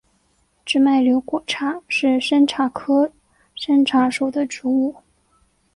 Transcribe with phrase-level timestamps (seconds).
[0.65, 3.11] 直脉瘤果茶是山茶科
[3.55, 4.95] 山茶属的植物。